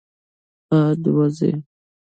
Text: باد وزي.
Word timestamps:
باد 0.69 1.03
وزي. 1.15 1.51